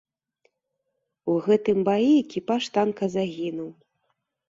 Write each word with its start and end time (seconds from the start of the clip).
У 1.35 1.35
гэтым 1.49 1.77
баі 1.91 2.09
экіпаж 2.25 2.63
танка 2.81 3.05
загінуў. 3.21 3.71